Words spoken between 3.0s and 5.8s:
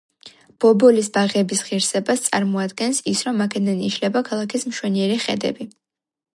ის რომ, აქედან იშლება ქალაქის მშვენიერი ხედები.